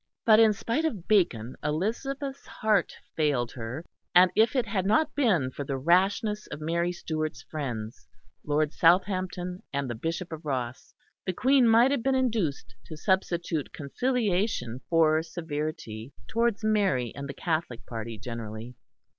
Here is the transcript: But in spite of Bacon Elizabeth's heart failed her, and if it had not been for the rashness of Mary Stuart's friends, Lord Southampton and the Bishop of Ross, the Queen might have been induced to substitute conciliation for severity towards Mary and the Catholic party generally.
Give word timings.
But 0.25 0.39
in 0.39 0.51
spite 0.51 0.83
of 0.83 1.07
Bacon 1.07 1.55
Elizabeth's 1.63 2.47
heart 2.47 2.95
failed 3.15 3.51
her, 3.51 3.85
and 4.15 4.31
if 4.35 4.55
it 4.55 4.65
had 4.65 4.83
not 4.87 5.13
been 5.13 5.51
for 5.51 5.63
the 5.63 5.77
rashness 5.77 6.47
of 6.47 6.59
Mary 6.59 6.91
Stuart's 6.91 7.43
friends, 7.43 8.07
Lord 8.43 8.73
Southampton 8.73 9.61
and 9.71 9.87
the 9.87 9.93
Bishop 9.93 10.31
of 10.31 10.43
Ross, 10.43 10.95
the 11.27 11.33
Queen 11.33 11.67
might 11.67 11.91
have 11.91 12.01
been 12.01 12.15
induced 12.15 12.73
to 12.87 12.97
substitute 12.97 13.73
conciliation 13.73 14.81
for 14.89 15.21
severity 15.21 16.13
towards 16.27 16.63
Mary 16.63 17.13
and 17.13 17.29
the 17.29 17.35
Catholic 17.35 17.85
party 17.85 18.17
generally. 18.17 18.73